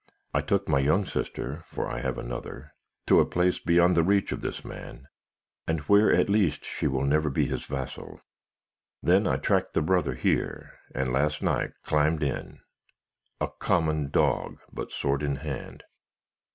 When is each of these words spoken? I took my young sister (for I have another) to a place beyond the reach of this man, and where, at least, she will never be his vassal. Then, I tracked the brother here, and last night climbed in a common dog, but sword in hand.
I 0.33 0.41
took 0.41 0.67
my 0.67 0.79
young 0.79 1.05
sister 1.05 1.63
(for 1.67 1.87
I 1.87 1.99
have 1.99 2.17
another) 2.17 2.73
to 3.05 3.19
a 3.19 3.25
place 3.27 3.59
beyond 3.59 3.95
the 3.95 4.01
reach 4.01 4.31
of 4.31 4.41
this 4.41 4.65
man, 4.65 5.07
and 5.67 5.81
where, 5.81 6.11
at 6.11 6.27
least, 6.27 6.65
she 6.65 6.87
will 6.87 7.03
never 7.03 7.29
be 7.29 7.45
his 7.45 7.65
vassal. 7.65 8.19
Then, 9.03 9.27
I 9.27 9.37
tracked 9.37 9.75
the 9.75 9.81
brother 9.83 10.15
here, 10.15 10.71
and 10.95 11.13
last 11.13 11.43
night 11.43 11.73
climbed 11.83 12.23
in 12.23 12.61
a 13.39 13.49
common 13.59 14.09
dog, 14.09 14.57
but 14.73 14.89
sword 14.89 15.21
in 15.21 15.35
hand. 15.35 15.83